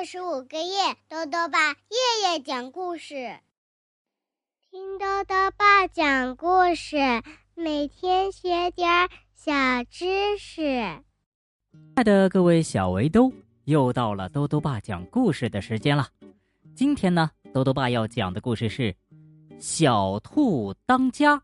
[0.00, 3.38] 二十五个月，豆豆爸夜夜讲故事，
[4.70, 6.96] 听豆豆爸讲故事，
[7.54, 8.88] 每天学点
[9.34, 9.52] 小
[9.90, 10.62] 知识。
[10.62, 13.30] 亲爱的各位小围兜，
[13.64, 16.08] 又到了豆豆爸讲故事的时间了。
[16.74, 18.90] 今天呢，豆豆爸要讲的故事是
[19.60, 21.36] 《小兔当家》，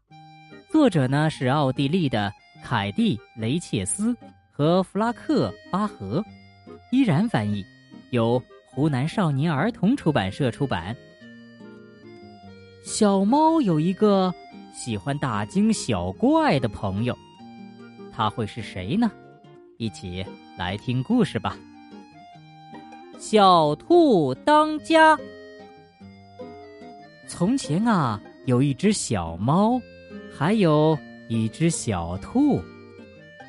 [0.70, 2.32] 作者呢是奥地利的
[2.64, 4.16] 凯蒂·雷切斯
[4.50, 6.24] 和弗拉克·巴赫，
[6.90, 7.62] 依然翻译。
[8.10, 10.96] 由湖南少年儿童出版社出版。
[12.82, 14.32] 小猫有一个
[14.72, 17.16] 喜欢大惊小怪的朋友，
[18.12, 19.10] 他会是谁呢？
[19.76, 20.24] 一起
[20.56, 21.56] 来听故事吧。
[23.18, 25.18] 小兔当家。
[27.26, 29.80] 从前啊，有一只小猫，
[30.32, 30.96] 还有
[31.28, 32.60] 一只小兔，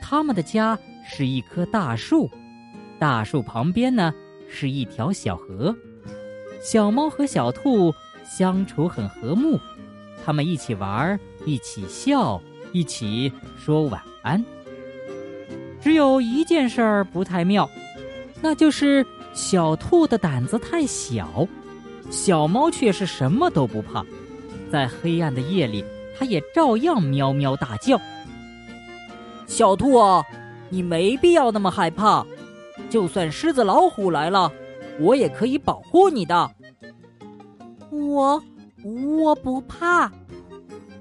[0.02, 2.28] 他们的家是一棵大树，
[2.98, 4.12] 大树旁边呢。
[4.50, 5.76] 是一条小河，
[6.62, 7.94] 小猫和小兔
[8.26, 9.60] 相处很和睦，
[10.26, 14.44] 他们一起玩，一起笑，一起说晚安。
[15.82, 17.70] 只有一件事儿不太妙，
[18.42, 21.48] 那就是小兔的胆子太小，
[22.10, 24.06] 小猫却是什么都不怕，
[24.72, 25.86] 在黑暗的夜里，
[26.18, 28.00] 它也照样喵喵大叫。
[29.46, 30.26] 小兔啊，
[30.70, 32.26] 你没必要那么害怕。
[32.90, 34.52] 就算狮子、老虎来了，
[35.00, 36.52] 我也可以保护你的。
[37.90, 38.42] 我
[38.84, 40.12] 我不怕。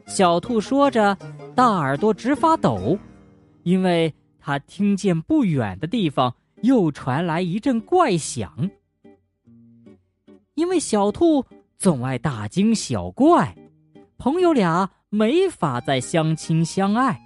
[0.07, 1.17] 小兔说着，
[1.55, 2.99] 大耳朵直发抖，
[3.65, 8.71] 因为它听见不远的地方又传来一阵怪响。
[10.55, 11.45] 因为小兔
[11.77, 13.55] 总爱大惊小怪，
[14.17, 17.23] 朋友俩没法再相亲相爱。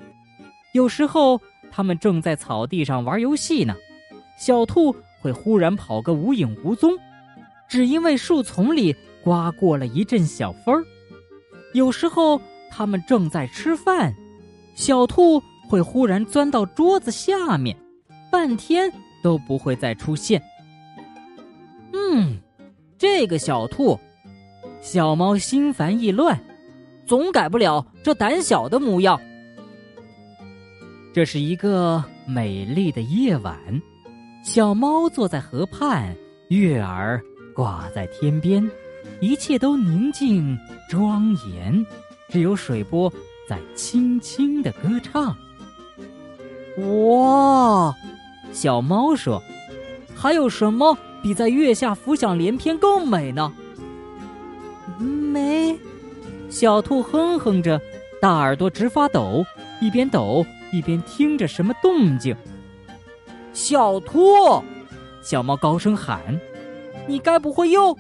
[0.74, 1.40] 有时候，
[1.70, 3.74] 他们正在草地上玩游戏呢。
[4.40, 6.92] 小兔会忽然跑个无影无踪，
[7.68, 10.82] 只因为树丛里刮过了一阵小风儿。
[11.74, 12.40] 有时候
[12.70, 14.14] 它们正在吃饭，
[14.74, 17.76] 小兔会忽然钻到桌子下面，
[18.32, 18.90] 半天
[19.22, 20.42] 都不会再出现。
[21.92, 22.40] 嗯，
[22.96, 24.00] 这个小兔，
[24.80, 26.40] 小猫心烦意乱，
[27.04, 29.20] 总改不了这胆小的模样。
[31.12, 33.58] 这是一个美丽的夜晚。
[34.52, 36.12] 小猫坐在河畔，
[36.48, 37.22] 月儿
[37.54, 38.68] 挂在天边，
[39.20, 41.86] 一切都宁静庄严，
[42.28, 43.08] 只有水波
[43.48, 45.36] 在轻轻的歌唱。
[46.78, 47.94] 哇，
[48.50, 49.40] 小猫说
[50.16, 53.52] ：“还有什么比在月下浮想联翩更美呢？”
[54.98, 55.78] 美，
[56.48, 57.80] 小兔哼哼着，
[58.20, 59.46] 大耳朵直发抖，
[59.80, 62.34] 一边抖一边听着什么动静。
[63.52, 64.62] 小兔，
[65.22, 66.40] 小猫高声喊
[67.06, 67.96] ：“你该不会又……”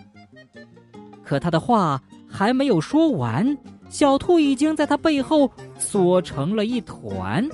[1.22, 3.56] 可他的话还没有说完，
[3.88, 7.48] 小兔已经在他背后缩成了一团。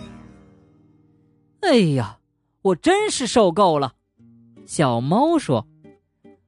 [1.60, 2.18] 哎呀，
[2.62, 3.94] 我真是受够了！
[4.66, 5.66] 小猫说：“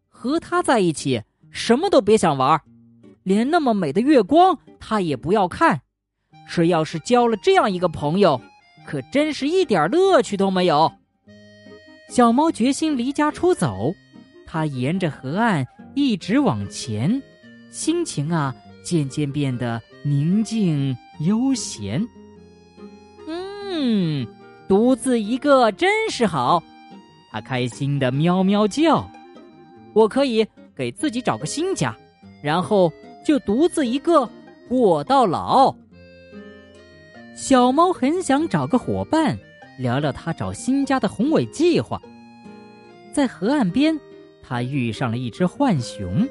[0.08, 2.60] 和他在一起，什么都别想玩，
[3.22, 5.80] 连那么美的月光他也不要看。
[6.46, 8.40] 谁要是交了这样一个朋友，
[8.86, 10.92] 可真是一点乐趣都没有。”
[12.08, 13.94] 小猫决心离家出走，
[14.46, 17.22] 它沿着河岸一直往前，
[17.70, 22.04] 心情啊渐渐变得宁静悠闲。
[23.28, 24.26] 嗯，
[24.66, 26.62] 独自一个真是好，
[27.30, 29.08] 它开心的喵喵叫。
[29.92, 31.94] 我可以给自己找个新家，
[32.42, 32.90] 然后
[33.24, 34.28] 就独自一个
[34.68, 35.74] 过到老。
[37.36, 39.38] 小猫很想找个伙伴。
[39.78, 42.00] 聊聊他找新家的宏伟计划。
[43.12, 43.98] 在河岸边，
[44.42, 46.28] 他遇上了一只浣熊。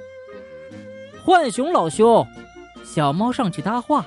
[1.26, 2.26] 浣熊老兄，
[2.86, 4.06] 小猫上去搭话：“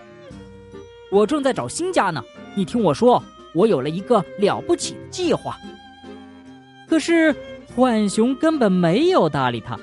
[1.11, 2.23] 我正在找新家呢，
[2.55, 3.23] 你听我说，
[3.55, 5.59] 我有了一个了不起的计划。”
[6.87, 7.35] 可是
[7.75, 9.79] 浣熊根本没有搭理他，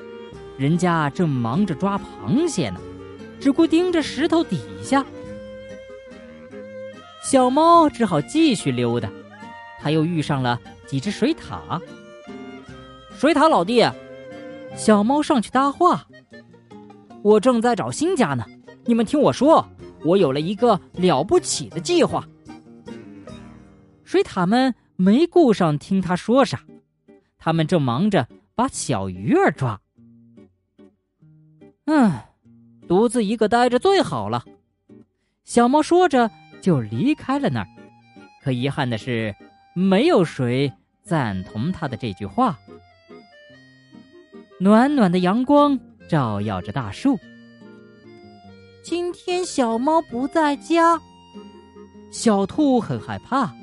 [0.58, 2.80] 人家正忙着抓螃蟹呢，
[3.40, 5.06] 只顾盯着石头底下。
[7.24, 9.10] 小猫只好继续溜达。
[9.88, 11.81] 他又遇上了几只水獭。
[13.18, 13.89] 水獭老弟，
[14.75, 16.06] 小猫上去搭话
[17.24, 18.45] ：“我正在找新家呢，
[18.84, 19.66] 你们听我说，
[20.04, 22.28] 我有了一个了不起的计划。”
[24.04, 26.60] 水獭们没顾上听他说啥，
[27.38, 29.80] 他们正忙着把小鱼儿抓。
[31.86, 32.12] 嗯，
[32.90, 34.44] 独自一个待着最好了。
[35.45, 36.30] 小猫说着
[36.60, 37.68] 就离开了那儿。
[38.44, 39.33] 可遗憾的是。
[39.78, 42.58] 没有谁赞同他的这句话。
[44.60, 45.80] 暖暖的阳光
[46.10, 47.16] 照耀着大树。
[48.84, 51.00] 今天小猫不在家，
[52.10, 53.54] 小兔很害怕。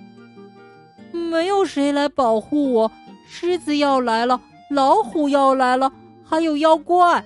[1.11, 2.93] 没有谁来保护我，
[3.27, 4.41] 狮子要来了，
[4.71, 5.91] 老虎要来了，
[6.23, 7.25] 还有妖怪。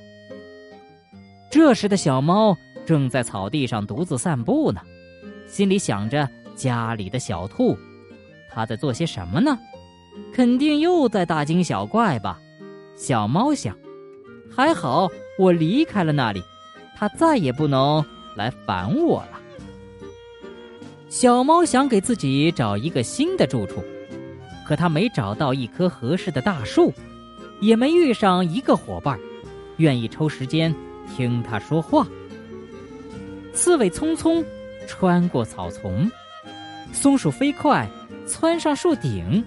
[1.51, 2.57] 这时的小猫
[2.87, 4.81] 正在草地上独自散步呢，
[5.47, 7.77] 心里想着家里的小兔，
[8.59, 9.57] 他在做些什么呢？
[10.35, 12.41] 肯定又在大惊小怪吧。
[12.97, 13.73] 小猫想，
[14.51, 15.09] 还好
[15.39, 16.43] 我离开了那里，
[16.97, 19.39] 它再也不能来烦我了。
[21.09, 23.81] 小猫想给自己找一个新的住处，
[24.67, 26.93] 可它没找到一棵合适的大树，
[27.61, 29.17] 也没遇上一个伙伴，
[29.77, 30.75] 愿意抽时间
[31.17, 32.05] 听它说话。
[33.55, 34.45] 刺猬匆匆
[34.89, 36.11] 穿过草丛，
[36.93, 37.89] 松鼠飞快
[38.29, 39.45] 窜上树顶，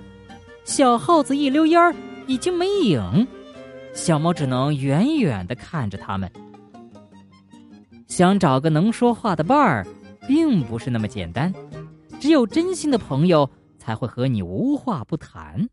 [0.65, 1.95] 小耗子一溜烟儿
[2.27, 3.27] 已经没影，
[3.93, 6.29] 小猫只能远远的看着它们。
[8.07, 9.87] 想找个能说话的伴儿。
[10.27, 11.51] 并不是那么简单，
[12.19, 13.49] 只有真心的朋友
[13.79, 15.67] 才会和你无话不谈。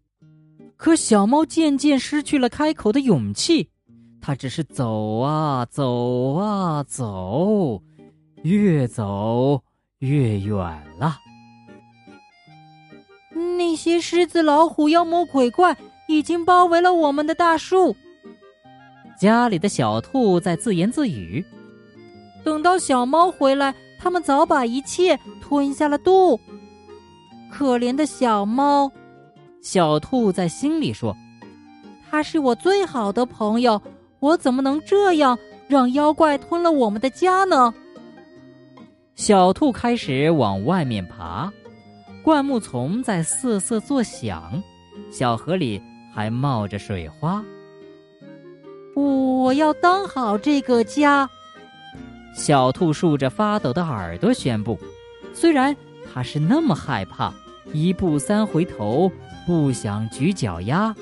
[0.76, 3.68] 可小猫渐渐失去了开口的勇气，
[4.22, 7.80] 它只是走啊走啊走，
[8.42, 9.62] 越走
[9.98, 10.58] 越远
[10.98, 11.18] 了。
[13.58, 15.76] 那些狮子、老虎、妖魔鬼怪
[16.06, 17.94] 已经包围了我们的大树。
[19.20, 21.44] 家里的小兔在自言自语
[22.44, 26.38] ：“等到小猫回来。”它们早把一切吞下了肚。
[27.50, 28.88] 可怜的小猫，
[29.60, 31.12] 小兔在心里说
[32.08, 33.82] ：“它是我最好的朋友，
[34.20, 37.74] 我怎么能这样让妖怪吞了我们的家呢？”
[39.16, 41.52] 小兔开始往外面爬，
[42.28, 44.62] 灌木丛在瑟瑟作响，
[45.10, 45.82] 小河里
[46.14, 47.42] 还冒着水花。
[48.94, 51.26] 我要当好这个家。
[52.34, 54.78] 小兔竖着发抖的耳朵宣布
[55.32, 55.74] ：“虽然
[56.12, 57.32] 它是那么害怕，
[57.72, 59.10] 一步三回头，
[59.46, 60.94] 不想举脚丫。”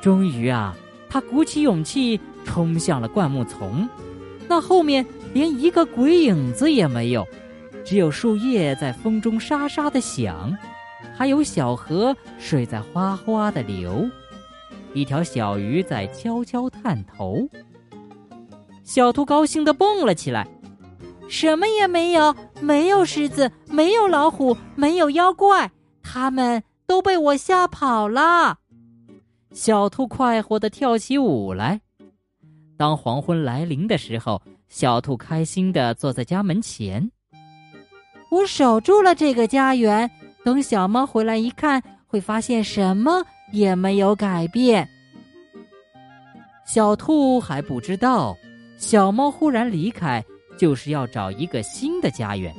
[0.00, 0.76] 终于啊，
[1.10, 3.88] 它鼓起勇气冲向了灌木丛。
[4.46, 5.04] 那后面
[5.34, 7.26] 连一个鬼影子也没有，
[7.88, 10.54] 只有树叶在风中沙沙的响，
[11.16, 14.06] 还有小河水在哗哗的流，
[14.92, 17.48] 一条小鱼在悄悄探头。
[18.84, 20.46] 小兔高兴的蹦了起来，
[21.30, 25.70] 什么也没有，没有狮子，没有老虎，没有妖怪，
[26.02, 28.58] 他们都被我吓跑了。
[29.54, 31.80] 小兔快活的跳起舞来。
[32.76, 37.10] 当黄昏来临的时候，小兔开心的坐在家门前。
[38.30, 40.10] 我守住了这个家园，
[40.44, 44.88] 等小猫回来一看，会发现什么也没有改变。
[46.64, 48.36] 小兔还不知道。
[48.76, 50.24] 小猫忽然离开，
[50.56, 52.54] 就是要找一个新的家园。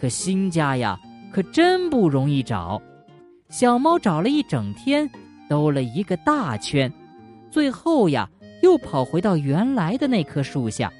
[0.00, 0.98] 可新家呀，
[1.30, 2.80] 可真不容易找。
[3.50, 5.10] 小猫找了一整天，
[5.46, 6.90] 兜了一个大圈，
[7.50, 8.26] 最后呀，
[8.62, 10.90] 又跑回到原来的那棵树下。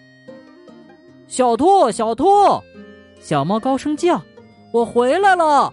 [1.27, 2.27] 小兔，小兔，
[3.21, 4.21] 小猫高声叫
[4.73, 5.73] ：“我回来了！”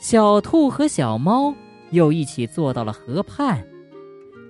[0.00, 1.54] 小兔和小猫
[1.90, 3.64] 又一起坐到了河畔。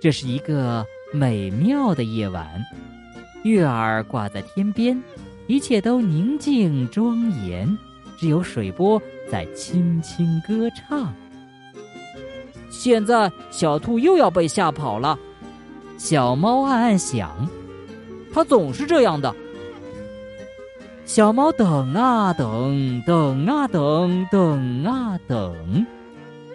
[0.00, 0.87] 这是一个。
[1.12, 2.61] 美妙的夜晚，
[3.45, 5.00] 月儿挂在天边，
[5.47, 7.78] 一切都宁静庄严，
[8.18, 11.14] 只有水波在轻轻歌唱。
[12.71, 15.16] 现在，小兔又要被吓跑了。
[15.97, 17.49] 小猫暗暗想，
[18.35, 19.35] 它总是这样的。
[21.07, 25.87] 小猫等啊等，等啊等，等啊等，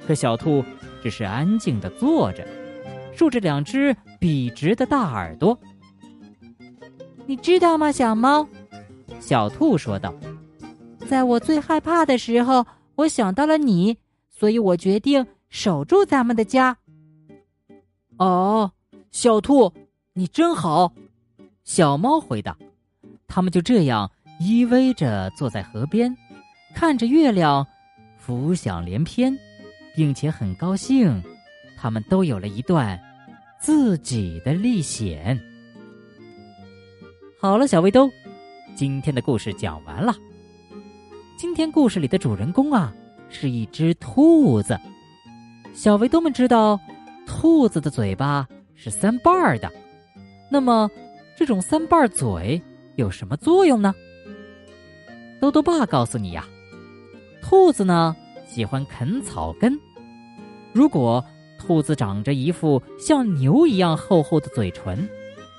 [0.05, 0.63] 可小兔
[1.01, 2.45] 只是安静的坐着。
[3.15, 5.57] 竖着两只笔直的大耳朵，
[7.25, 8.45] 你知道吗，小猫？
[9.21, 10.13] 小兔说道
[11.07, 12.65] ：“在我最害怕的时候，
[12.95, 13.97] 我想到了你，
[14.29, 16.75] 所以我决定守住咱们的家。”
[18.19, 18.69] 哦，
[19.11, 19.71] 小兔，
[20.13, 20.91] 你真好。
[21.63, 22.57] 小猫回答。
[23.27, 24.11] 他们就这样
[24.43, 26.11] 依偎着坐在河边，
[26.73, 27.65] 看着月亮
[28.17, 29.37] 浮想联翩，
[29.95, 31.21] 并且很高兴。
[31.77, 32.99] 他们都有了一段
[33.59, 35.39] 自己的历险。
[37.39, 38.09] 好了，小围兜，
[38.73, 40.15] 今天的故事讲完了。
[41.37, 42.91] 今天故事里的主人公啊，
[43.29, 44.75] 是一只兔子。
[45.71, 46.79] 小围兜们知道，
[47.27, 49.71] 兔子的嘴巴是三瓣儿的。
[50.49, 50.89] 那么，
[51.37, 52.59] 这种三瓣嘴
[52.95, 53.93] 有什么作用呢？
[55.41, 56.45] 豆豆爸告诉你呀，
[57.41, 58.15] 兔子呢
[58.47, 59.75] 喜欢啃草根，
[60.71, 61.25] 如果
[61.57, 65.09] 兔子长着一副像牛一样厚厚的嘴唇，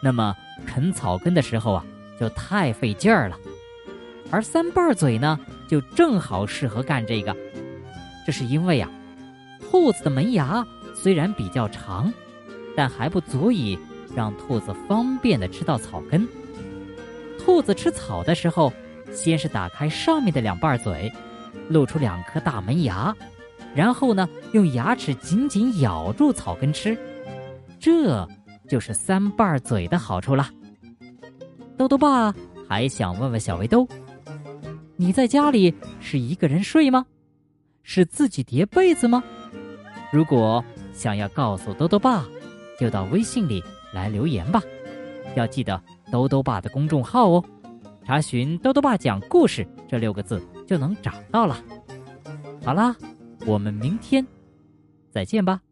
[0.00, 1.84] 那么啃草根的时候啊，
[2.20, 3.36] 就太费劲儿了。
[4.30, 5.36] 而三瓣嘴呢，
[5.68, 7.36] 就正好适合干这个。
[8.24, 8.88] 这是因为呀，
[9.68, 12.12] 兔子的门牙虽然比较长，
[12.76, 13.76] 但还不足以
[14.14, 16.24] 让兔子方便的吃到草根。
[17.36, 18.72] 兔子吃草的时候，
[19.14, 21.12] 先是打开上面的两瓣嘴，
[21.68, 23.14] 露出两颗大门牙。
[23.74, 26.96] 然后呢，用牙齿紧紧咬住草根吃，
[27.80, 28.28] 这
[28.68, 30.48] 就是三瓣嘴的好处了。
[31.76, 32.34] 豆豆爸
[32.68, 33.88] 还想问问小围兜，
[34.96, 37.06] 你在家里是一个人睡吗？
[37.82, 39.24] 是自己叠被子吗？
[40.12, 42.24] 如果想要告诉豆豆爸，
[42.78, 44.62] 就到微信里来留言吧。
[45.34, 47.44] 要记得豆豆爸的公众号哦，
[48.12, 51.56] 查询“豆豆爸讲故事”这六个字就能找到了。
[52.62, 52.94] 好啦。
[53.46, 54.24] 我们明天
[55.10, 55.62] 再见吧。